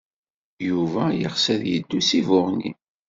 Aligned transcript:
Yuba 0.69 1.03
yeɣs 1.19 1.45
ad 1.53 1.61
yeddu 1.71 1.99
seg 2.09 2.23
Buɣni. 2.27 2.71